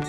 [0.00, 0.08] What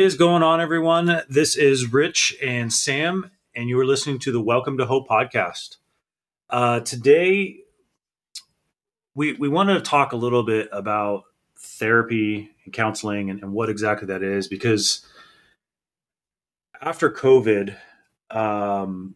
[0.00, 1.22] is going on, everyone?
[1.28, 5.76] This is Rich and Sam, and you are listening to the Welcome to Hope podcast.
[6.50, 7.58] Uh, today,
[9.14, 11.24] we we want to talk a little bit about
[11.58, 15.06] therapy and counseling and, and what exactly that is, because
[16.80, 17.76] after COVID,
[18.30, 19.14] um,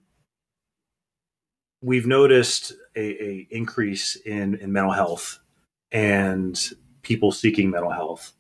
[1.83, 5.41] we've noticed a, a increase in, in mental health
[5.91, 6.71] and
[7.03, 8.33] people seeking mental health.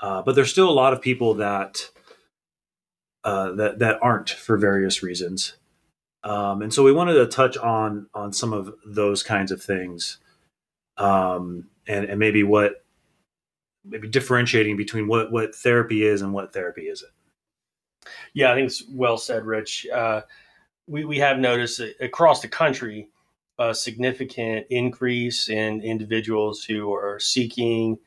[0.00, 1.90] Uh, but there's still a lot of people that
[3.28, 5.56] uh, that that aren't for various reasons,
[6.24, 10.18] um, and so we wanted to touch on on some of those kinds of things,
[10.96, 12.84] um, and and maybe what
[13.84, 17.12] maybe differentiating between what what therapy is and what therapy isn't.
[18.32, 19.86] Yeah, I think it's well said, Rich.
[19.92, 20.22] Uh,
[20.86, 23.10] we we have noticed across the country
[23.58, 27.98] a significant increase in individuals who are seeking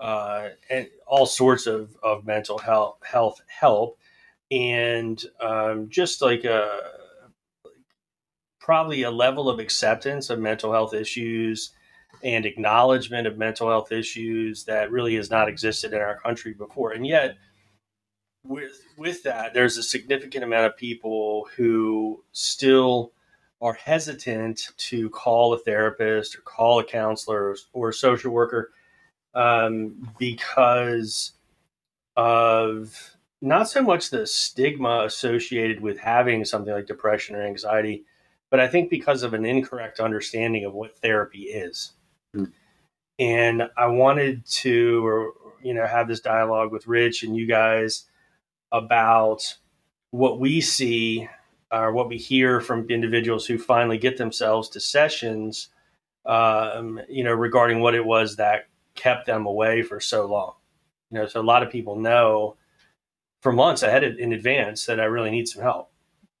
[0.00, 3.98] uh, and all sorts of, of mental health health help,
[4.50, 6.80] and um, just like a
[8.60, 11.72] probably a level of acceptance of mental health issues
[12.22, 16.92] and acknowledgement of mental health issues that really has not existed in our country before,
[16.92, 17.36] and yet
[18.44, 23.12] with with that, there's a significant amount of people who still
[23.60, 28.70] are hesitant to call a therapist or call a counselor or, or a social worker
[29.34, 31.32] um, because
[32.16, 38.04] of not so much the stigma associated with having something like depression or anxiety,
[38.50, 41.92] but I think because of an incorrect understanding of what therapy is.
[42.34, 42.52] Mm.
[43.18, 45.32] And I wanted to, or,
[45.62, 48.06] you know, have this dialogue with Rich and you guys
[48.72, 49.56] about
[50.10, 51.28] what we see
[51.70, 55.68] or what we hear from individuals who finally get themselves to sessions,
[56.26, 60.54] um, you know, regarding what it was that kept them away for so long.
[61.10, 62.56] You know, so a lot of people know
[63.40, 65.90] for months ahead in advance that I really need some help,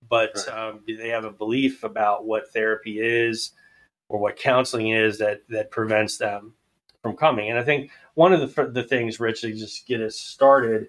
[0.08, 0.56] but right.
[0.56, 3.52] um, they have a belief about what therapy is
[4.08, 6.54] or what counseling is that that prevents them
[7.02, 7.50] from coming.
[7.50, 10.88] And I think one of the the things, Rich, to just get us started,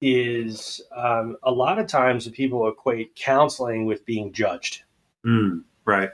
[0.00, 4.82] is um, a lot of times people equate counseling with being judged.
[5.24, 6.10] Mm, right.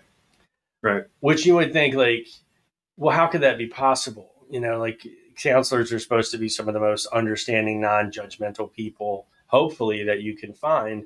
[0.82, 1.04] Right.
[1.20, 2.26] Which you would think like,
[2.96, 4.32] well, how could that be possible?
[4.52, 5.04] you know, like
[5.36, 10.34] counselors are supposed to be some of the most understanding, non-judgmental people, hopefully that you
[10.34, 11.04] can find.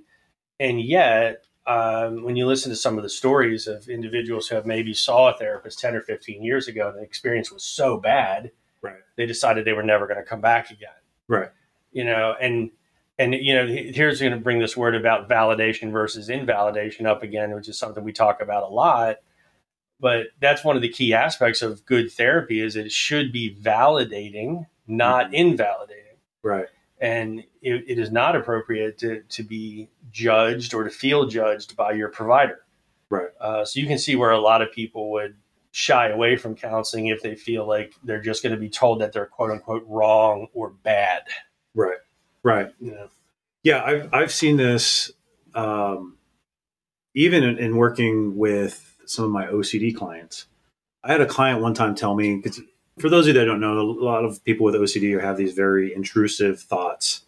[0.61, 4.67] And yet, um, when you listen to some of the stories of individuals who have
[4.67, 8.53] maybe saw a therapist 10 or 15 years ago and the experience was so bad,
[8.83, 9.01] right.
[9.17, 10.91] they decided they were never going to come back again.
[11.27, 11.51] Right.
[11.93, 12.71] You know, and,
[13.19, 17.53] and, you know, here's going to bring this word about validation versus invalidation up again,
[17.53, 19.17] which is something we talk about a lot
[19.99, 24.67] but that's one of the key aspects of good therapy is it should be validating
[24.87, 25.35] not mm-hmm.
[25.35, 26.67] invalidating right
[27.01, 31.93] and it, it is not appropriate to, to be judged or to feel judged by
[31.93, 32.61] your provider.
[33.11, 33.29] Right.
[33.41, 35.37] Uh, so you can see where a lot of people would
[35.71, 39.13] shy away from counseling if they feel like they're just going to be told that
[39.13, 41.23] they're quote unquote wrong or bad.
[41.75, 41.99] Right.
[42.43, 42.73] Right.
[42.81, 43.07] Yeah
[43.67, 45.11] yeah i've, I've seen this
[45.57, 46.19] um,
[47.15, 50.47] even in, in working with some of my OCD clients.
[51.03, 52.61] I had a client one time tell me, because
[52.99, 55.53] for those of you that don't know, a lot of people with OCD have these
[55.53, 57.23] very intrusive thoughts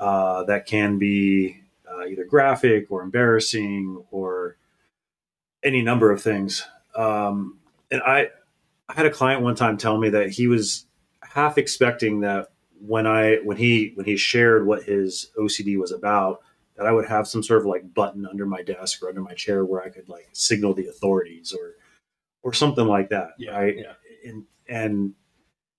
[0.00, 1.60] uh, that can be
[1.90, 4.56] uh, either graphic or embarrassing or
[5.62, 6.64] any number of things.
[6.94, 7.58] Um,
[7.90, 8.28] and I,
[8.88, 10.86] I had a client one time tell me that he was
[11.22, 12.48] half expecting that
[12.80, 16.42] when I when he when he shared what his OCD was about,
[16.76, 19.34] that I would have some sort of like button under my desk or under my
[19.34, 21.74] chair where I could like signal the authorities or
[22.42, 23.30] or something like that.
[23.38, 23.76] Yeah, right.
[23.76, 23.92] Yeah.
[24.28, 25.14] And and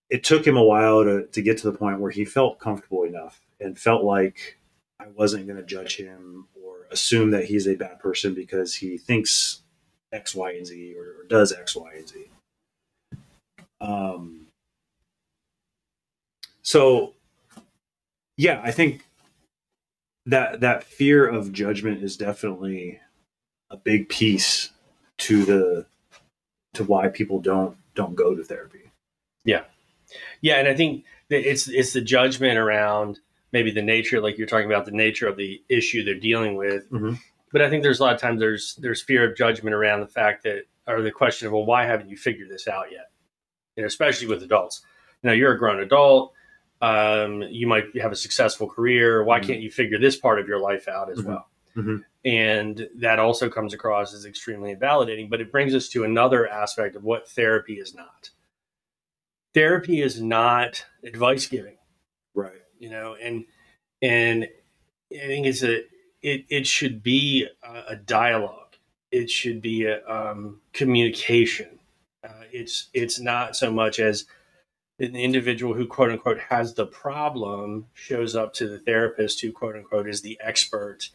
[0.09, 3.03] it took him a while to, to get to the point where he felt comfortable
[3.03, 4.57] enough and felt like
[4.99, 8.97] I wasn't going to judge him or assume that he's a bad person because he
[8.97, 9.61] thinks
[10.11, 12.25] X, Y, and Z or, or does X, Y, and Z.
[13.79, 14.47] Um,
[16.63, 17.13] so,
[18.37, 19.05] yeah, I think
[20.25, 22.99] that that fear of judgment is definitely
[23.69, 24.71] a big piece
[25.19, 25.85] to the
[26.73, 28.91] to why people don't don't go to therapy.
[29.43, 29.63] Yeah,
[30.41, 33.19] yeah, and I think it's it's the judgment around
[33.51, 36.89] maybe the nature, like you're talking about, the nature of the issue they're dealing with,
[36.91, 37.13] mm-hmm.
[37.51, 40.07] but I think there's a lot of times there's there's fear of judgment around the
[40.07, 43.11] fact that or the question of well why haven't you figured this out yet?
[43.75, 44.81] You know, especially with adults.
[45.21, 46.33] You know, you're a grown adult.
[46.81, 49.23] Um, you might have a successful career.
[49.23, 49.47] Why Mhm.
[49.47, 51.25] can't you figure this part of your life out as Mhm.
[51.25, 51.48] well?
[51.75, 52.04] Mhm.
[52.25, 55.30] And that also comes across as extremely invalidating.
[55.30, 58.30] But it brings us to another aspect of what therapy is not.
[59.54, 61.77] Therapy is not advice giving
[62.36, 62.62] Right.
[62.77, 63.45] you know and
[64.01, 64.44] and
[65.12, 65.80] i think it's a
[66.21, 68.75] it, it should be a, a dialogue
[69.12, 71.80] it should be a um, communication
[72.24, 74.25] uh, it's it's not so much as
[75.00, 79.75] an individual who quote unquote has the problem shows up to the therapist who quote
[79.75, 81.10] unquote is the expert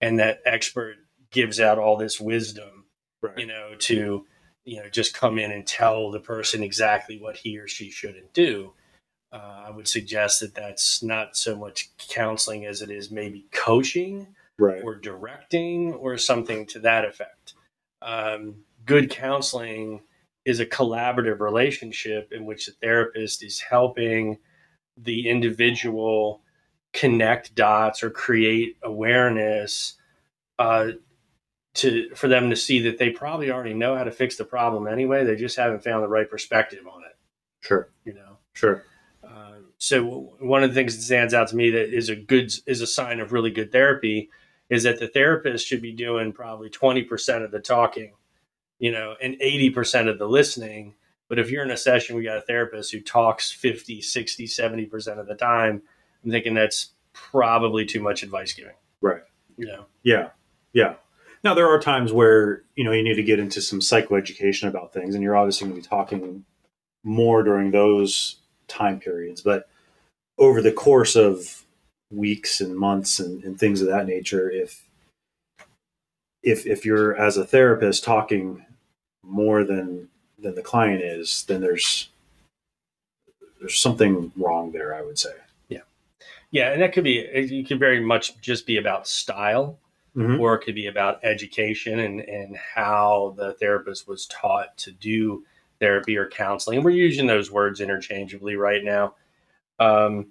[0.00, 0.96] and that expert
[1.30, 2.84] gives out all this wisdom
[3.22, 3.38] Right.
[3.38, 4.26] you know to
[4.64, 8.32] you know just come in and tell the person exactly what he or she shouldn't
[8.34, 8.72] do
[9.32, 14.26] uh, i would suggest that that's not so much counseling as it is maybe coaching
[14.58, 14.82] Right.
[14.82, 17.54] or directing or something to that effect
[18.02, 20.02] um, good counseling
[20.44, 24.38] is a collaborative relationship in which the therapist is helping
[24.96, 26.40] the individual
[26.96, 29.94] connect dots or create awareness
[30.58, 30.88] uh,
[31.74, 34.88] to for them to see that they probably already know how to fix the problem
[34.88, 35.24] anyway.
[35.24, 37.16] They just haven't found the right perspective on it.
[37.60, 37.90] Sure.
[38.04, 38.38] You know.
[38.54, 38.82] Sure.
[39.22, 42.50] Uh, so one of the things that stands out to me that is a good
[42.66, 44.30] is a sign of really good therapy
[44.70, 48.14] is that the therapist should be doing probably 20% of the talking,
[48.78, 50.94] you know, and 80% of the listening.
[51.28, 55.18] But if you're in a session, we got a therapist who talks 50, 60, 70%
[55.18, 55.82] of the time,
[56.24, 58.74] I'm thinking that's probably too much advice giving.
[59.00, 59.22] Right.
[59.56, 60.30] You know, Yeah.
[60.72, 60.94] Yeah.
[61.44, 64.92] Now there are times where, you know, you need to get into some psychoeducation about
[64.92, 66.44] things and you're obviously going to be talking
[67.04, 68.36] more during those
[68.68, 69.68] time periods, but
[70.38, 71.64] over the course of
[72.10, 74.86] weeks and months and, and things of that nature, if
[76.42, 78.64] if if you're as a therapist talking
[79.22, 80.08] more than
[80.38, 82.08] than the client is, then there's
[83.60, 85.32] there's something wrong there, I would say.
[86.56, 89.78] Yeah, and that could be it could very much just be about style.
[90.16, 90.40] Mhm.
[90.40, 95.44] or it could be about education and, and how the therapist was taught to do
[95.78, 96.82] therapy or counseling.
[96.82, 99.14] We're using those words interchangeably right now.
[99.78, 100.28] Um,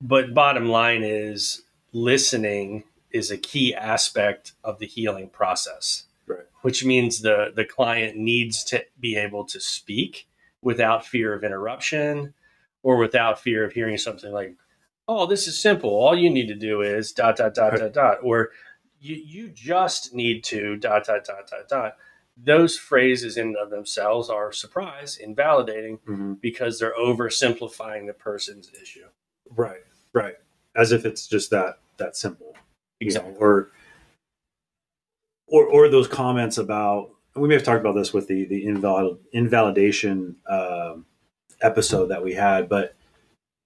[0.00, 1.62] but bottom line is
[1.92, 2.82] listening
[3.12, 6.06] is a key aspect of the healing process.
[6.26, 6.46] Right.
[6.62, 10.26] Which means the, the client needs to be able to speak
[10.60, 12.34] without fear of interruption
[12.82, 14.54] or without fear of hearing something like,
[15.08, 15.90] oh, this is simple.
[15.90, 18.18] All you need to do is dot, dot, dot, dot, dot.
[18.22, 18.50] Or
[19.00, 21.96] you, you just need to dot, dot, dot, dot, dot.
[22.36, 26.40] Those phrases in and of themselves are surprise, invalidating, Mhm.
[26.40, 29.04] because they're oversimplifying the person's issue.
[29.50, 29.82] Right.
[30.14, 30.36] Right.
[30.74, 32.56] As if it's just that that simple.
[33.00, 33.34] you know, Exactly.
[33.38, 33.70] or
[35.48, 39.18] or or those comments about we may have talked about this with the the invalid
[39.32, 41.04] invalidation um,
[41.62, 42.94] episode that we had, but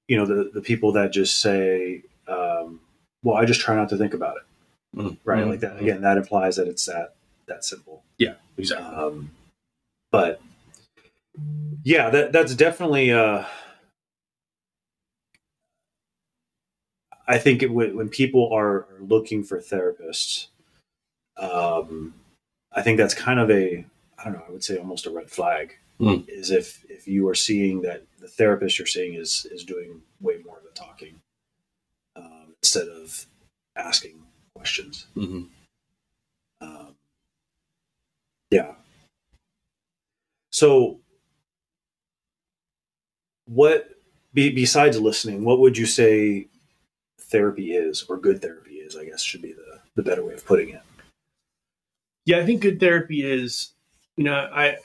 [0.08, 2.80] you know the the people that just say, um,
[3.22, 5.16] "Well, I just try not to think about it," Mhm.
[5.24, 5.44] right?
[5.44, 5.48] Mhm.
[5.50, 6.02] Like that again.
[6.02, 7.14] That implies that it's that
[7.46, 8.02] that simple.
[8.18, 8.86] Yeah, exactly.
[8.94, 9.30] Um,
[10.12, 10.40] but
[11.84, 13.12] yeah, that that's definitely.
[13.12, 13.44] Uh,
[17.28, 20.46] I think it, when when people are, are looking for therapists,
[21.36, 22.14] um,
[22.72, 23.84] I think that's kind of a
[24.18, 24.44] I don't know.
[24.48, 25.76] I would say almost a red flag.
[25.98, 26.16] Hmm.
[26.28, 30.38] Is if if you are seeing that the therapist you're seeing is is doing way
[30.44, 31.20] more of the talking
[32.16, 33.26] um, instead of
[33.76, 34.22] asking
[34.54, 35.06] questions.
[35.16, 35.48] Mhm.
[36.60, 36.94] Um,
[38.50, 38.74] yeah.
[40.50, 41.00] So,
[43.46, 43.90] what
[44.34, 45.44] be, besides listening?
[45.44, 46.48] What would you say
[47.18, 48.96] therapy is, or good therapy is?
[48.96, 50.82] I guess should be the the better way of putting it.
[52.26, 53.72] Yeah, I think good therapy is,
[54.16, 54.78] you know, I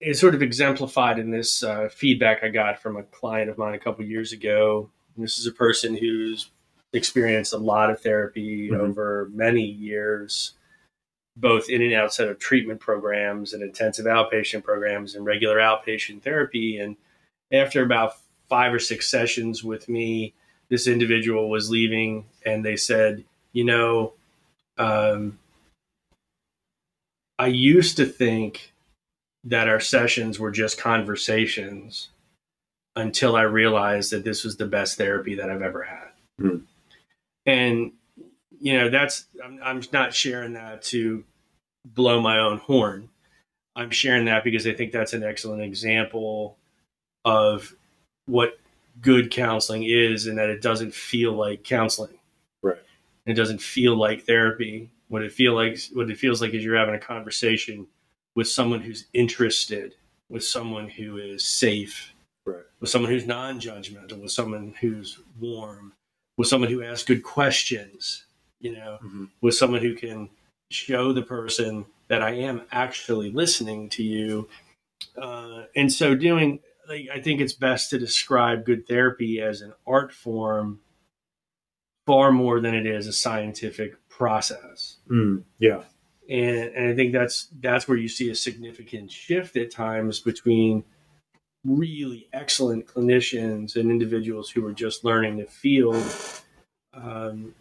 [0.00, 3.74] it's sort of exemplified in this uh, feedback I got from a client of mine
[3.74, 4.90] a couple years ago.
[5.16, 6.50] This is a person who's
[6.92, 8.78] experienced a lot of therapy Mhm.
[8.78, 10.52] over many years,
[11.36, 16.78] both in and outside of treatment programs and intensive outpatient programs and regular outpatient therapy.
[16.78, 16.96] And
[17.52, 18.16] after about
[18.48, 20.34] five or six sessions with me,
[20.68, 24.12] this individual was leaving and they said, you know,
[24.78, 25.38] um,
[27.38, 28.72] I used to think
[29.46, 32.08] that our sessions were just conversations
[32.96, 36.08] until I realized that this was the best therapy that I've ever had.
[36.40, 36.58] Hmm.
[37.46, 37.92] And,
[38.58, 41.24] you know, that's, I'm, I'm not sharing that to
[41.84, 43.08] blow my own horn.
[43.76, 46.56] I'm sharing that because I think that's an excellent example
[47.24, 47.76] of
[48.24, 48.58] what
[49.00, 52.18] good counseling is and that it doesn't feel like counseling.
[52.62, 52.78] Right.
[53.26, 54.90] It doesn't feel like therapy.
[55.08, 57.86] What it feel like, what it feels like, is you're having a conversation
[58.36, 59.96] with someone who's interested,
[60.28, 62.12] with someone who is safe,
[62.44, 62.62] Right.
[62.78, 65.94] with someone who's non-judgmental, with someone who's warm,
[66.36, 68.26] with someone who asks good questions.
[68.60, 69.30] You know, Mhm.
[69.42, 70.30] with someone who can
[70.70, 74.48] show the person that I am actually listening to you.
[75.16, 79.74] Uh, and so doing, like, I think it's best to describe good therapy as an
[79.86, 80.80] art form
[82.06, 84.98] far more than it is a scientific process.
[85.08, 85.84] Mm, yeah.
[86.28, 90.84] And, and I think that's that's where you see a significant shift at times between
[91.64, 96.02] really excellent clinicians and individuals who are just learning the field.
[96.94, 97.54] Um,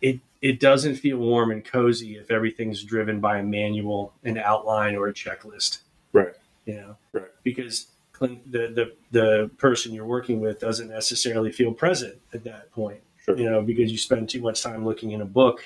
[0.00, 4.94] it it doesn't feel warm and cozy if everything's driven by a manual, an outline,
[4.94, 5.78] or a checklist.
[6.12, 6.34] Right.
[6.66, 7.28] You know, Right.
[7.42, 7.88] because
[8.20, 13.00] the the the person you're working with doesn't necessarily feel present at that point.
[13.24, 13.36] Sure.
[13.36, 15.64] You know, because you spend too much time looking in a book,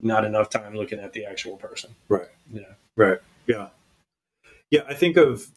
[0.00, 1.94] not enough time looking at the actual person.
[2.08, 2.28] Right.
[2.52, 2.74] Yeah.
[2.96, 3.18] Right.
[3.46, 3.68] Yeah.
[4.70, 4.82] Yeah.
[4.88, 5.48] I think of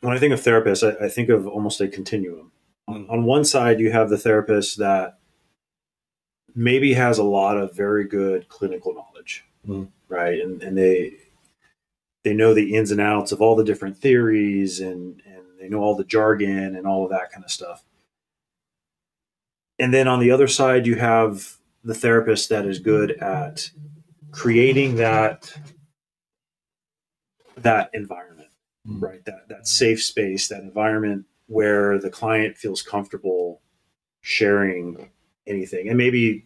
[0.00, 2.52] when I think of therapists, I, I think of almost a continuum.
[2.86, 3.10] On, Mm.
[3.10, 5.18] on one side, you have the therapist that
[6.54, 9.88] maybe has a lot of very good clinical knowledge, Mm.
[10.08, 10.38] right?
[10.40, 11.14] And and they
[12.24, 15.80] they know the ins and outs of all the different theories and and they know
[15.80, 17.84] all the jargon and all of that kind of stuff.
[19.78, 23.70] And then on the other side, you have the therapist that is good at
[24.30, 25.52] creating that
[27.56, 28.48] that environment
[28.86, 29.00] Mm.
[29.00, 33.62] right that that safe space that environment where the client feels comfortable
[34.20, 35.10] sharing
[35.46, 36.44] anything and maybe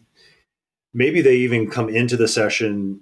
[0.93, 3.01] maybe they even come into the session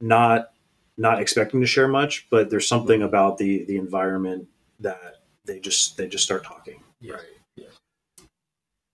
[0.00, 0.50] not
[0.96, 4.48] not expecting to share much but there's something about the the environment
[4.80, 7.14] that they just they just start talking Yeah.
[7.14, 7.68] right Yeah.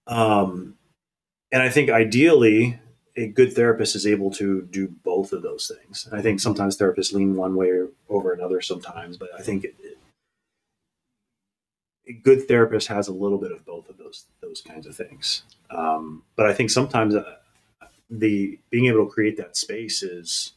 [0.06, 0.74] um
[1.52, 2.78] and i think ideally
[3.18, 6.08] a good therapist is able to do both of those things.
[6.12, 7.72] I think sometimes therapists lean one way
[8.08, 9.98] over another sometimes, but I think it, it,
[12.06, 15.42] a good therapist has a little bit of both of those those kinds of things.
[15.70, 17.36] Um, but I think sometimes uh,
[18.08, 20.52] the being able to create that space is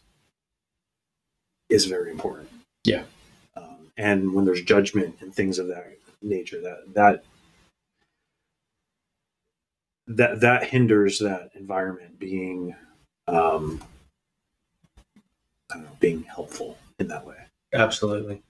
[1.67, 2.49] is very important.
[2.83, 3.03] Yeah.
[3.57, 7.23] Um, and when there's judgment and things of that nature, that that
[10.17, 12.75] that that hinders that environment being
[13.27, 13.81] um
[15.75, 17.37] know, being helpful in that way.
[17.73, 18.41] Absolutely.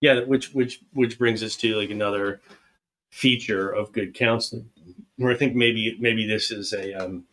[0.00, 2.40] Yeah, which which which brings us to like another
[3.10, 4.70] feature of good counseling,
[5.16, 7.24] where I think maybe maybe this is a um,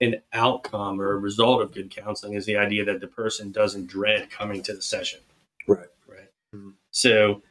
[0.00, 3.86] an outcome or a result of good counseling is the idea that the person doesn't
[3.88, 5.20] dread coming to the session.
[5.66, 5.88] Right.
[6.06, 6.30] Right.
[6.54, 6.74] Mhm.
[6.92, 7.42] So,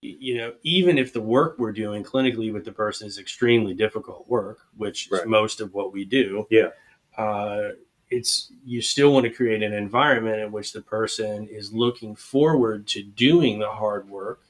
[0.00, 4.28] you know, even if the work we're doing clinically with the person is extremely difficult
[4.28, 5.22] work, which Right.
[5.22, 6.70] is most of what we do, Yeah.
[7.16, 7.70] uh,
[8.10, 12.86] it's you still want to create an environment in which the person is looking forward
[12.88, 14.40] to doing the hard work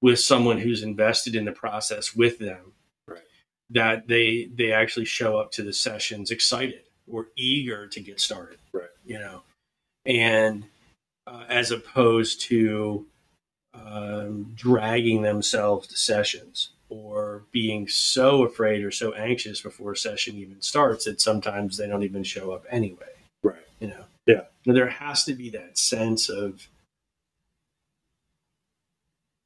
[0.00, 2.72] with someone who's invested in the process with them
[3.06, 3.22] Right.
[3.70, 8.58] that they they actually show up to the sessions excited or eager to get started
[8.72, 8.90] Right.
[9.06, 9.42] you know
[10.04, 10.64] and
[11.26, 13.06] uh, as opposed to
[13.86, 20.36] um, dragging themselves to sessions or being so afraid or so anxious before a session
[20.36, 23.06] even starts that sometimes they don't even show up anyway.
[23.42, 23.56] Right.
[23.80, 24.04] you know?
[24.26, 24.42] Yeah.
[24.66, 26.68] Now, there has to be that sense of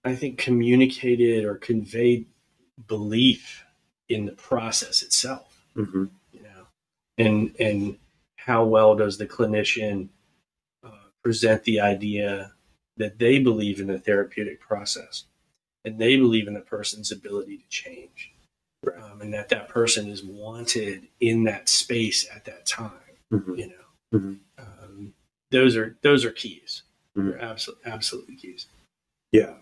[0.05, 2.27] i think communicated or conveyed
[2.89, 3.65] belief
[4.09, 5.65] in the process itself.
[5.75, 6.67] Hmm you know?
[7.19, 7.99] And and
[8.37, 10.09] how well does the clinician
[10.85, 10.91] uh,
[11.23, 12.53] present the idea
[12.97, 15.25] that they believe in the therapeutic process
[15.85, 18.33] and they believe in the person's ability to change
[18.85, 19.01] Right.
[19.01, 22.93] um, and that that person is wanted in that space at that time
[23.31, 24.39] hmm you know Mhm.
[24.59, 25.15] um,
[25.51, 26.83] those are those are keys
[27.17, 27.31] Mhm.
[27.31, 28.67] they're absolutely absolutely keys
[29.33, 29.55] Yeah.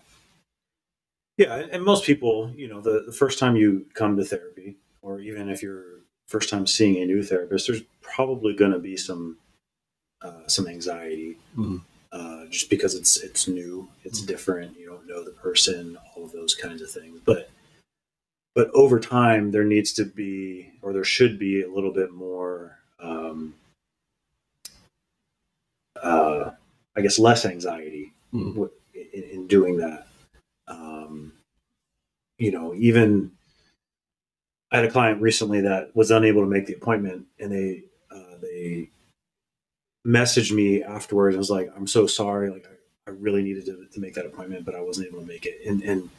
[1.37, 1.55] Yeah.
[1.71, 5.47] and- most people, you know, the, the first time you come to therapy, or even
[5.49, 9.37] if you're first time seeing a new therapist, there's probably going to be some
[10.21, 11.81] uh, some anxiety, Mhm.
[12.11, 14.77] Uh, just because it's it's new, it's different.
[14.77, 17.19] You don't know the person, all of those kinds of things.
[17.25, 17.49] But
[18.55, 22.77] but over time, there needs to be, or there should be, a little bit more.
[22.99, 23.53] Um,
[26.01, 26.51] uh,
[26.95, 28.49] I guess less anxiety Mhm.
[28.55, 30.07] w- in, in doing that.
[30.67, 31.33] Um,
[32.37, 33.31] you know, even
[34.71, 38.37] I had a client recently that was unable to make the appointment, and they uh,
[38.41, 38.89] they
[40.05, 41.35] messaged me afterwards.
[41.35, 42.49] I was like, "I'm so sorry.
[42.49, 45.27] Like, I, I really needed to, to make that appointment, but I wasn't able to
[45.27, 46.09] make it." And and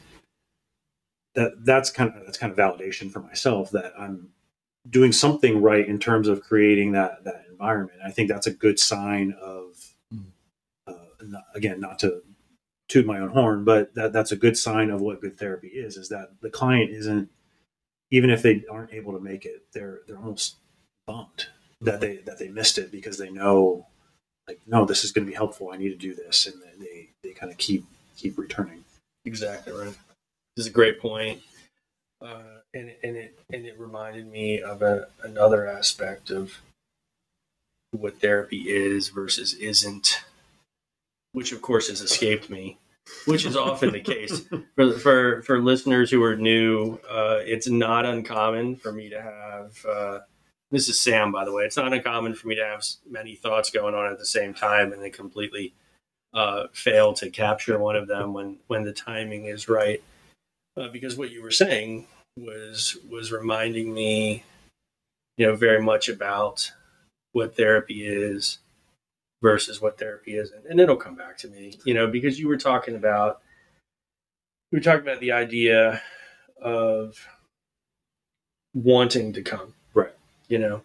[1.35, 4.29] that that's kind of that's kind of validation for myself that I'm
[4.89, 7.99] doing something right in terms of creating that that environment.
[8.05, 9.75] I think that's a good sign of,
[10.13, 10.25] Mm.
[10.87, 12.21] uh, not, again, not to
[12.89, 15.97] toot my own horn, but that that's a good sign of what good therapy is.
[15.97, 17.29] Is that the client isn't,
[18.11, 20.57] even if they aren't able to make it, they're they're almost
[21.07, 21.47] bummed
[21.83, 23.85] that they that they missed it because they know,
[24.47, 25.69] like, no, this is going to be helpful.
[25.71, 27.85] I need to do this, and they they, kind of keep
[28.17, 28.83] keep returning.
[29.25, 29.95] Exactly right.
[30.55, 31.41] This is a great point.
[32.21, 36.59] Uh, and, and it and it reminded me of a, another aspect of
[37.91, 40.23] what therapy is versus isn't,
[41.33, 42.77] which of course has escaped me,
[43.25, 44.41] which is often the case
[44.75, 46.97] for for for listeners who are new.
[47.09, 49.85] Uh, it's not uncommon for me to have.
[49.85, 50.19] Uh,
[50.73, 51.65] this is Sam, by the way.
[51.65, 54.91] It's not uncommon for me to have many thoughts going on at the same time,
[54.91, 55.75] and then completely
[56.33, 60.01] uh, fail to capture one of them when when the timing is right.
[60.75, 64.43] Uh, because what you were saying was was reminding me,
[65.37, 66.71] you know, very much about
[67.33, 68.57] what therapy is
[69.43, 72.57] versus what therapy isn't, and it'll come back to me, you know, because you were
[72.57, 73.41] talking about
[74.71, 76.01] we talking about the idea
[76.59, 77.27] of
[78.73, 79.75] wanting to come.
[80.47, 80.81] You know,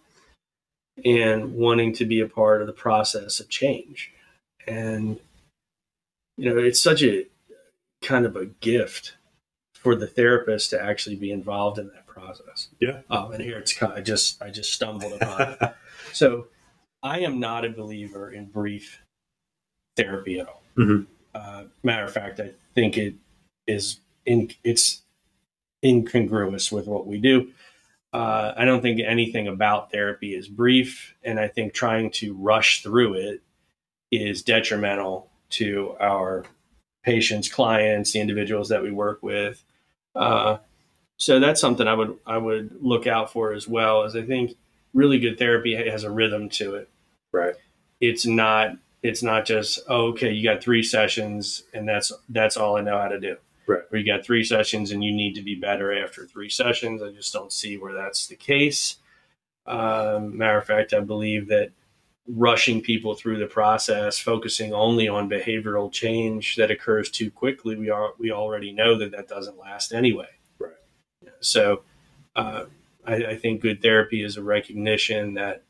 [1.05, 4.11] and wanting to be a part of the process of change,
[4.67, 5.19] and
[6.37, 7.25] you know, it's such a
[8.01, 9.15] kind of a gift
[9.73, 12.67] for the therapist to actually be involved in that process.
[12.79, 13.01] Yeah.
[13.09, 15.75] Oh, and here it's kind I just I just stumbled upon it.
[16.11, 16.47] So
[17.03, 19.01] I am not a believer in brief
[19.95, 20.63] therapy at all.
[20.75, 21.05] Mhm.
[21.35, 23.13] Uh, matter of fact, I think it
[23.67, 25.03] is in it's
[25.83, 27.51] incongruous with what we do.
[28.11, 32.81] Uh, I don't think anything about therapy is brief, and I think trying to rush
[32.81, 33.41] through it
[34.11, 36.45] is detrimental to our
[37.03, 39.63] patients, clients, the individuals that we work with.
[40.15, 40.57] Uh,
[41.17, 44.03] so that's something I would I would look out for as well.
[44.03, 44.55] As I think
[44.93, 46.89] really good therapy has a rhythm to it.
[47.31, 47.55] Right.
[47.99, 52.77] It's not it's not just oh, okay, you got three sessions and that's that's all
[52.77, 53.37] I know how to do.
[53.69, 53.83] Right.
[53.91, 57.03] Or you got three sessions and you need to be better after three sessions.
[57.03, 58.95] I just don't see where that's the case.
[59.67, 61.69] Um, matter of fact, I believe that
[62.27, 67.91] rushing people through the process, focusing only on behavioral change that occurs too quickly, we
[67.91, 70.29] are we already know that that doesn't last anyway.
[70.57, 70.73] Right.
[71.39, 71.83] So,
[72.35, 72.65] uh,
[73.05, 75.61] I, I think good therapy is a recognition that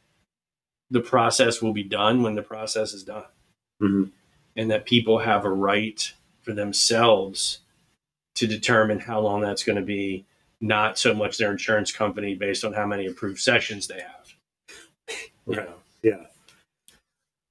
[0.90, 3.26] the process will be done when the process is done,
[3.82, 4.12] Mhm.
[4.56, 7.60] and that people have a right for themselves
[8.40, 10.26] to determine how long that's going to be.
[10.62, 14.36] Not so much their insurance company based on how many approved sessions they have.
[15.46, 15.66] Right.
[15.70, 16.26] know, Yeah.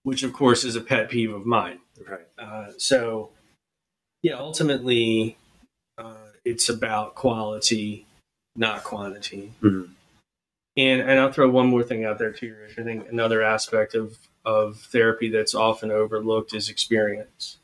[0.02, 1.80] which of course is a pet peeve of mine.
[2.06, 2.26] Right.
[2.38, 3.30] Uh, so,
[4.22, 5.38] yeah, ultimately,
[5.96, 8.06] uh, it's about quality,
[8.56, 9.52] not quantity.
[9.62, 9.90] Mhm.
[10.76, 12.78] And and I'll throw one more thing out there too, Rich.
[12.78, 17.56] I think another aspect of of therapy that's often overlooked is experience.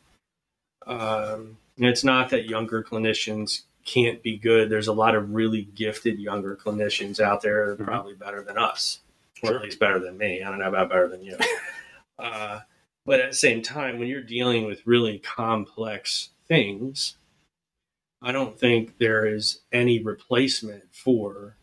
[0.87, 4.71] Um, and it's not that younger clinicians can't be good.
[4.71, 7.87] There's a lot of really gifted younger clinicians out there that are Mhm.
[7.87, 9.01] probably better than us,
[9.43, 9.57] or Sure.
[9.59, 10.43] at least better than me.
[10.43, 11.37] I don't know about better than you.
[12.19, 12.61] uh,
[13.05, 17.17] but at the same time, when you're dealing with really complex things,
[18.23, 21.57] I don't think there is any replacement for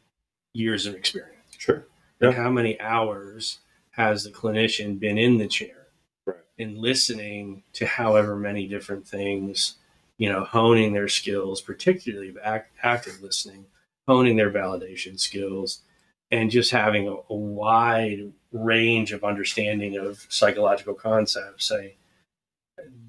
[0.53, 1.55] years of experience.
[1.57, 1.87] Sure.
[2.19, 2.43] Like Yeah.
[2.43, 5.87] how many hours has the clinician been in the chair
[6.25, 6.37] Right.
[6.59, 9.79] and listening to however many different things,
[10.21, 13.65] you know, honing their skills, particularly of act, active listening,
[14.07, 15.81] honing their validation skills,
[16.29, 21.65] and just having a, a wide range of understanding of psychological concepts.
[21.65, 21.95] Say,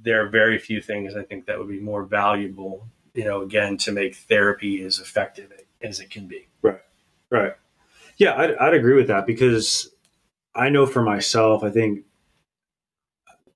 [0.02, 3.76] there are very few things I think that would be more valuable, you know, again,
[3.76, 6.48] to make therapy as effective as it can be.
[6.62, 6.80] Right.
[7.28, 7.52] Right.
[8.16, 9.90] Yeah, I'd, I'd agree with that because
[10.54, 12.06] I know for myself, I think,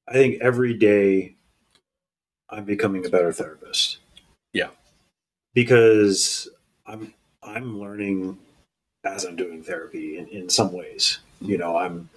[0.07, 1.36] I think every day
[2.49, 3.99] I'm becoming a better therapist.
[4.53, 4.71] Yeah.
[5.55, 6.49] Because
[6.87, 8.39] I'm, I'm learning
[9.05, 11.53] as I'm doing therapy in, in some ways, mm-hmm.
[11.53, 12.11] you know, I'm,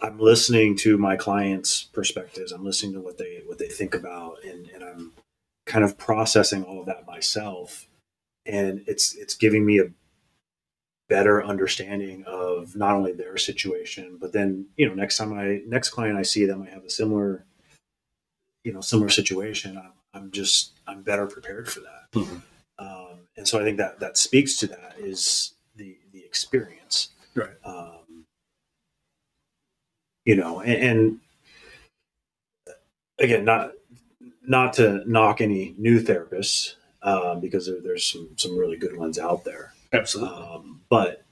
[0.00, 2.52] I'm listening to my clients' perspectives.
[2.52, 5.12] I'm listening to what they, what they think about and, and I'm
[5.64, 7.86] kind of processing all of that myself.
[8.44, 9.90] And it's, it's giving me a
[11.12, 15.90] better understanding of not only their situation, but then you know next time I next
[15.90, 17.44] client I see that might have a similar,
[18.64, 19.76] you know, similar situation.
[19.76, 22.42] I'm, I'm just I'm better prepared for that, Mhm.
[22.78, 27.56] um, and so I think that that speaks to that is the the experience, Right.
[27.64, 28.24] um,
[30.24, 31.20] you know, and, and
[33.18, 33.72] again, not
[34.42, 39.18] not to knock any new therapists um, because there, there's some some really good ones
[39.18, 39.72] out there.
[39.92, 40.36] Absolutely.
[40.36, 41.24] Um, but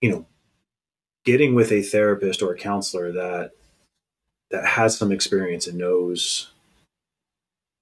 [0.00, 0.26] you know,
[1.24, 3.52] getting with a therapist or a counselor that
[4.50, 6.50] that has some experience and knows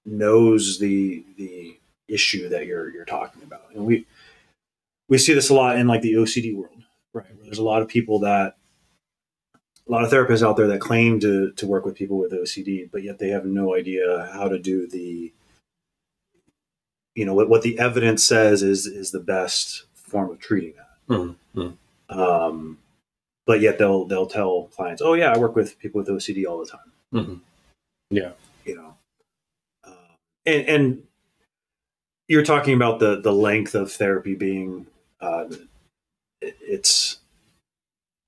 [0.05, 3.67] knows the the issue that you're you're talking about.
[3.75, 4.07] And we
[5.09, 7.27] we see this a lot in like the OCD world, right?
[7.45, 8.57] There's a lot of people that
[9.89, 12.91] a lot of therapists out there that claim to to work with people with OCD,
[12.91, 15.33] but yet they have no idea how to do the
[17.15, 21.15] you know what what the evidence says is is the best form of treating that.
[21.15, 21.71] Mm-hmm.
[22.09, 22.79] Um,
[23.47, 26.59] but yet they'll they'll tell clients, "Oh yeah, I work with people with OCD all
[26.59, 27.35] the time." Mm-hmm.
[28.11, 28.33] Yeah,
[28.65, 28.95] you know,
[29.85, 31.03] uh, and and
[32.29, 34.87] you're talking about the the length of therapy being
[35.21, 35.47] uh,
[36.41, 37.19] it, it's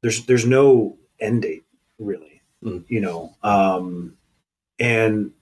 [0.02, 1.64] there's there's no end date
[1.98, 2.84] really, Mhm.
[2.88, 4.16] you know, um,
[4.78, 5.32] and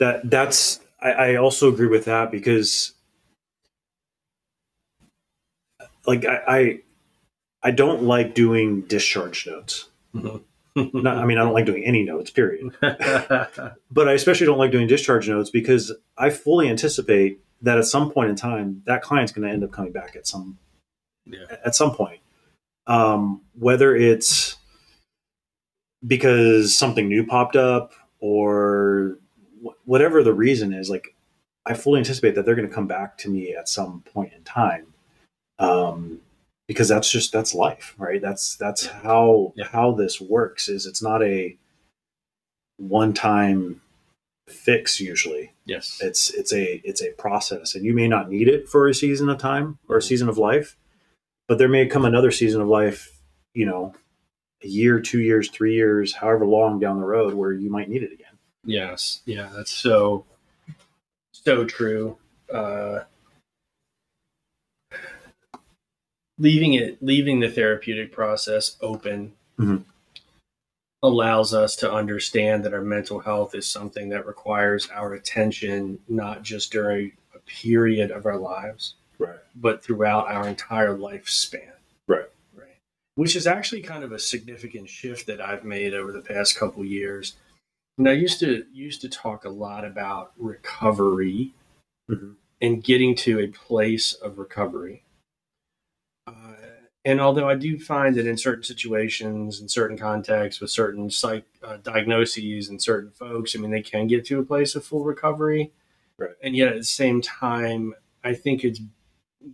[0.00, 2.94] that that's I, I also agree with that because
[6.06, 6.80] like I, I
[7.62, 9.88] I don't like doing discharge notes.
[10.74, 12.74] Not, I mean, I don't like doing any notes, period.
[12.80, 18.10] But I especially don't like doing discharge notes because I fully anticipate that at some
[18.10, 20.58] point in time, that client's going to end up coming back at some
[21.26, 22.20] yeah, at some point.
[22.86, 24.56] Um, whether it's
[26.06, 29.18] because something new popped up or
[29.64, 31.14] wh- whatever the reason is, like
[31.64, 34.42] I fully anticipate that they're going to come back to me at some point in
[34.42, 34.86] time.
[35.58, 36.20] Um,
[36.72, 38.20] because that's just that's life, right?
[38.20, 39.68] That's that's how Yeah.
[39.68, 40.68] how this works.
[40.68, 41.56] Is it's not a
[42.78, 43.80] one time
[44.48, 48.68] fix usually yes, it's it's a it's a process and you may not need it
[48.68, 50.02] for a season of time or a Mhm.
[50.04, 50.76] season of life
[51.48, 53.20] but there may come another season of life
[53.54, 53.94] you know
[54.64, 58.02] a year two years three years however long down the road where you might need
[58.02, 59.48] it again yes, yeah.
[59.54, 60.24] That's so
[61.32, 62.18] so true.
[62.52, 63.00] Uh,
[66.38, 69.32] leaving it, leaving the therapeutic process open.
[69.58, 69.84] Mhm.
[71.04, 76.42] allows us to understand that our mental health is something that requires our attention not
[76.44, 81.72] just during a period of our lives right but throughout our entire lifespan
[82.06, 82.28] Right.
[82.54, 82.76] right
[83.16, 86.84] which is actually kind of a significant shift that i've made over the past couple
[86.84, 87.34] years
[87.98, 91.52] and i used to used to talk a lot about recovery
[92.08, 92.36] Mhm.
[92.60, 95.02] and getting to a place of recovery
[96.26, 96.54] uh,
[97.04, 101.44] and although I do find that in certain situations, in certain contexts, with certain psych
[101.62, 105.02] uh, diagnoses and certain folks, I mean, they can get to a place of full
[105.02, 105.72] recovery.
[106.16, 106.30] Right.
[106.42, 108.80] And yet at the same time, I think it's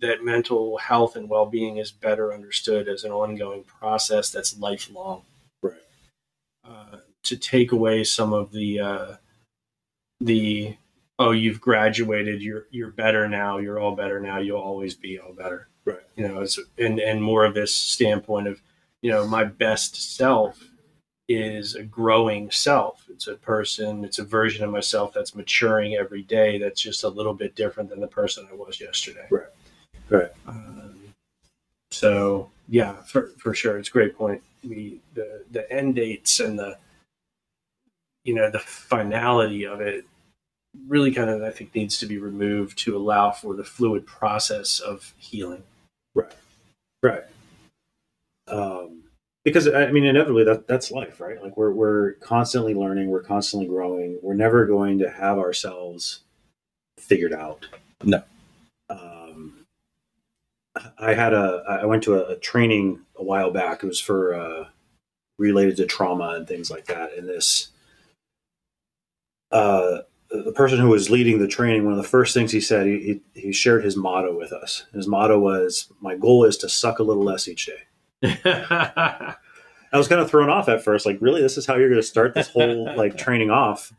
[0.00, 5.22] that mental health and well being is better understood as an ongoing process that's lifelong.
[5.62, 5.74] Right.
[6.68, 9.14] Uh, to take away some of the uh,
[10.20, 10.76] the
[11.18, 15.32] oh you've graduated you're you're better now you're all better now you'll always be all
[15.32, 16.00] better Right.
[16.16, 18.60] you know it's and and more of this standpoint of
[19.02, 20.62] you know my best self
[21.28, 26.22] is a growing self it's a person it's a version of myself that's maturing every
[26.22, 29.46] day that's just a little bit different than the person i was yesterday Right.
[30.08, 30.30] Right.
[30.46, 30.98] um,
[31.90, 36.58] so yeah for, for sure it's a great point we the the end dates and
[36.58, 36.76] the
[38.24, 40.04] you know the finality of it
[40.86, 44.80] really kind of i think needs to be removed to allow for the fluid process
[44.80, 45.62] of healing
[46.18, 46.34] right.
[47.02, 47.22] Right.
[48.48, 49.02] um
[49.44, 51.42] because i mean inevitably that that's life right?
[51.42, 56.20] Like we're we're constantly learning we're constantly growing we're never going to have ourselves
[56.98, 57.66] figured out.
[58.04, 58.22] No.
[58.90, 59.64] um
[60.98, 63.82] i had a i went to a, a training a while back.
[63.82, 64.64] It was for uh
[65.38, 67.16] related to trauma and things like that.
[67.16, 67.68] And this
[69.52, 69.98] uh
[70.30, 73.20] the person who was leading the training one of the first things he said he,
[73.34, 74.84] he, he shared his motto with us.
[74.92, 78.34] His motto was my goal is to suck a little less each day.
[79.90, 82.00] I was kind of thrown off at first, like, really, this is how you're going
[82.00, 83.92] to start this whole like training off.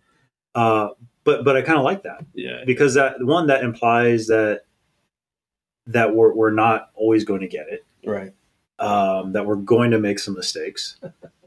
[0.53, 0.89] Uh,
[1.23, 2.25] but but I kind of like that.
[2.33, 4.61] Yeah, because that one that implies that
[5.87, 8.33] that we're we're not always going to get it, right.
[8.79, 10.97] Um, that we're going to make some mistakes,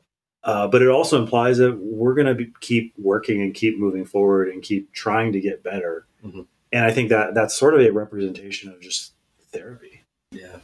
[0.44, 4.48] uh, but it also implies that we're going to keep working and keep moving forward
[4.48, 6.06] and keep trying to get better.
[6.24, 6.46] Mhm.
[6.72, 9.12] And I think that that's sort of a representation of just
[9.52, 10.02] therapy.
[10.32, 10.56] yeah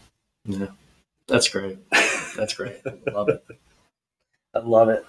[0.46, 0.68] yeah
[1.26, 1.76] that's great
[2.36, 3.44] that's great I love it
[4.54, 5.04] i love it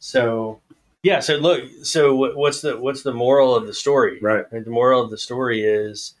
[0.00, 0.60] so
[1.04, 4.44] yeah so look so what, what's the what's the moral of the story right.
[4.52, 6.14] Right, The moral of the story is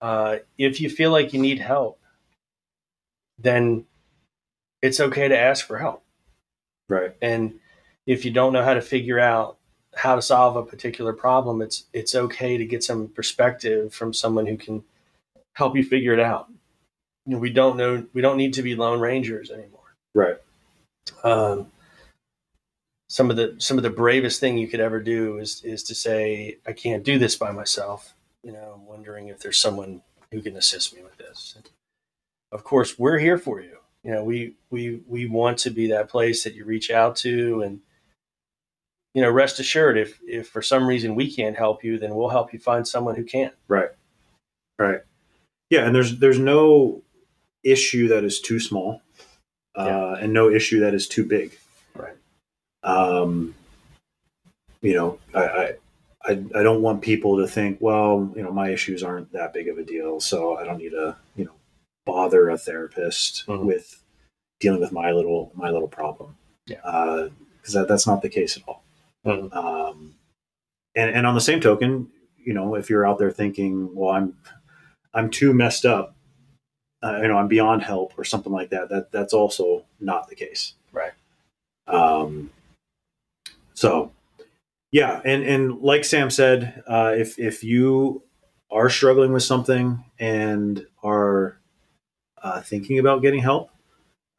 [0.00, 2.00] uh, if you feel like you need help,
[3.38, 3.84] then
[4.80, 6.01] it's okay to ask for help.
[6.92, 7.14] Right.
[7.22, 7.58] And
[8.06, 9.56] if you don't know how to figure out
[9.94, 14.46] how to solve a particular problem, it's it's okay to get some perspective from someone
[14.46, 14.84] who can
[15.54, 16.48] help you figure it out.
[17.26, 19.96] you know, we don't know we don't need to be lone rangers anymore.
[20.14, 20.36] Right.
[21.24, 21.68] Um,
[23.08, 25.94] some of the some of the bravest thing you could ever do is is to
[25.94, 28.14] say I can't do this by myself.
[28.42, 31.54] You know, I'm wondering if there's someone who can assist me with this.
[31.56, 31.70] And
[32.50, 33.78] of course, we're here for you.
[34.04, 37.62] You know, we we we want to be that place that you reach out to
[37.62, 37.80] and
[39.14, 42.30] you know, rest assured if if for some reason we can't help you, then we'll
[42.30, 43.50] help you find someone who can.
[43.68, 43.90] Right.
[44.78, 45.00] Right.
[45.70, 47.02] Yeah, and there's there's no
[47.62, 49.02] issue that is too small,
[49.76, 50.24] uh, Yeah.
[50.24, 51.56] and no issue that is too big.
[51.94, 52.16] Right.
[52.82, 53.54] Um,
[54.80, 55.74] you know, I, I
[56.24, 59.68] I I don't want people to think, well, you know, my issues aren't that big
[59.68, 61.52] of a deal, so I don't need to, you know,
[62.06, 63.64] bother a therapist Mhm.
[63.64, 64.02] with
[64.60, 66.36] dealing with my little my little problem.
[66.66, 67.28] Yeah.
[67.56, 68.82] because that, that's not the case at all.
[69.24, 69.52] Mhm.
[69.54, 70.14] Um,
[70.96, 74.36] and and on the same token, you know, if you're out there thinking, well, I'm
[75.14, 76.14] I'm too messed up,
[77.04, 78.88] uh, you know, I'm beyond help or something like that.
[78.88, 80.74] That that's also not the case.
[80.92, 81.12] Right.
[81.86, 82.50] Um.
[83.74, 84.12] So,
[84.92, 88.22] yeah, and and like Sam said, uh, if if you
[88.70, 91.58] are struggling with something and are
[92.42, 93.70] uh, thinking about getting help,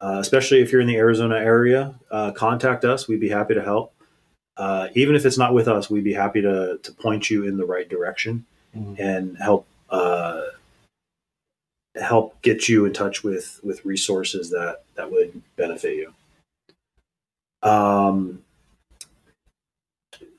[0.00, 3.08] uh, especially if you're in the Arizona area, uh, contact us.
[3.08, 3.92] We'd be happy to help.
[4.56, 7.56] Uh, even if it's not with us, we'd be happy to to point you in
[7.56, 8.44] the right direction
[8.76, 8.98] Mhm.
[8.98, 10.42] and help uh,
[11.96, 16.14] help get you in touch with with resources that that would benefit you.
[17.68, 18.44] Um,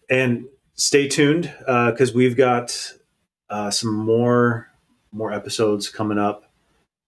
[0.09, 2.93] and stay tuned because we've got
[3.49, 4.69] uh, some more
[5.11, 6.44] more episodes coming up.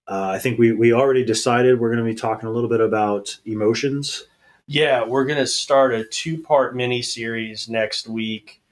[0.08, 2.80] Uh, I think we we already decided we're going to be talking a little bit
[2.80, 4.24] about emotions.
[4.66, 8.62] Yeah, we're going to start a two part mini series next week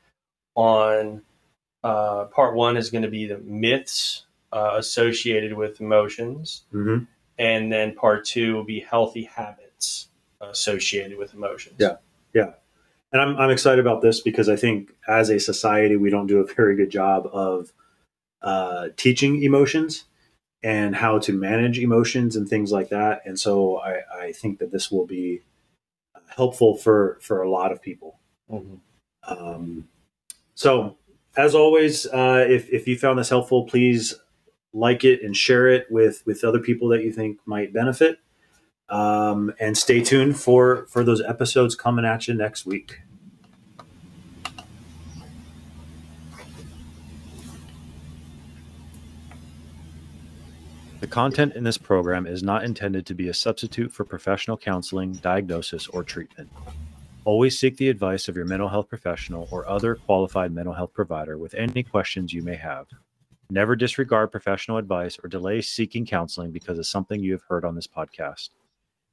[0.54, 1.22] on
[1.84, 6.64] uh, part one is going to be the myths uh, associated with emotions.
[6.72, 7.04] Mm-hmm.
[7.38, 10.08] And then part two will be healthy habits
[10.40, 11.76] associated with emotions.
[11.78, 11.96] Yeah.
[12.34, 12.52] Yeah.
[13.12, 16.40] And I'm, I'm excited about this because I think as a society we don't do
[16.40, 17.72] a very good job of
[18.42, 20.04] uh, teaching emotions
[20.62, 23.22] and how to manage emotions and things like that.
[23.24, 25.42] And so I, I think that this will be
[26.28, 28.18] helpful for for a lot of people.
[28.50, 28.80] Mhm.
[29.28, 29.88] Um,
[30.54, 30.96] so
[31.36, 34.14] as always, uh, if if you found this helpful, please
[34.72, 38.18] like it and share it with with other people that you think might benefit.
[38.88, 43.00] Um, and stay tuned for for those episodes coming at you next week.
[51.06, 55.12] The content in this program is not intended to be a substitute for professional counseling,
[55.12, 56.50] diagnosis, or treatment.
[57.24, 61.38] Always seek the advice of your mental health professional or other qualified mental health provider
[61.38, 62.88] with any questions you may have.
[63.50, 67.76] Never disregard professional advice or delay seeking counseling because of something you have heard on
[67.76, 68.48] this podcast.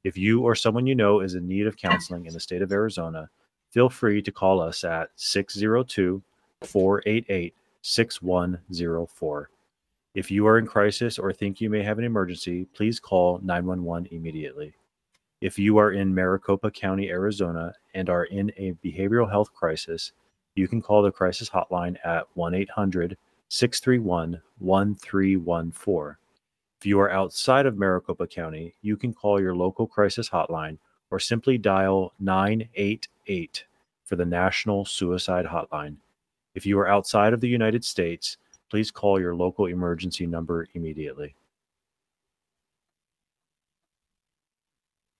[0.02, 2.72] If you or someone you know is in need of counseling in the state of
[2.72, 3.30] Arizona,
[3.70, 6.20] feel free to call us at 602
[6.62, 9.50] 488 6104.
[10.14, 14.08] If you are in crisis or think you may have an emergency, please call 911
[14.12, 14.72] immediately.
[15.40, 20.12] If you are in Maricopa County, Arizona, and are in a behavioral health crisis,
[20.54, 23.16] you can call the crisis hotline at 1 800
[23.48, 26.16] 631 1314.
[26.78, 30.78] If you are outside of Maricopa County, you can call your local crisis hotline
[31.10, 33.64] or simply dial 988
[34.04, 35.96] for the National Suicide Hotline.
[36.54, 38.36] If you are outside of the United States,
[38.74, 41.36] please call your local emergency number immediately.